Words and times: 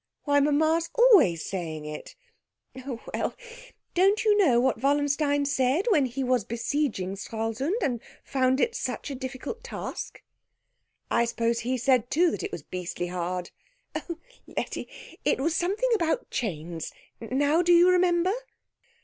"Why, 0.23 0.39
mamma's 0.39 0.89
always 0.95 1.45
saying 1.45 1.85
it." 1.85 2.15
"Oh, 2.87 3.01
well. 3.13 3.35
Don't 3.93 4.25
you 4.25 4.35
know 4.35 4.59
what 4.59 4.81
Wallenstein 4.81 5.45
said 5.45 5.85
when 5.91 6.07
he 6.07 6.23
was 6.23 6.43
besieging 6.43 7.15
Stralsund 7.15 7.77
and 7.83 8.01
found 8.23 8.59
it 8.59 8.73
such 8.73 9.11
a 9.11 9.15
difficult 9.15 9.63
task?" 9.63 10.23
"I 11.11 11.25
suppose 11.25 11.59
he 11.59 11.77
said 11.77 12.09
too 12.09 12.31
that 12.31 12.41
it 12.41 12.51
was 12.51 12.63
beastly 12.63 13.09
hard." 13.09 13.51
"Oh, 13.93 14.17
Letty 14.47 14.87
it 15.23 15.39
was 15.39 15.55
something 15.55 15.91
about 15.93 16.31
chains. 16.31 16.91
Now 17.19 17.61
do 17.61 17.71
you 17.71 17.87
remember?" 17.91 18.33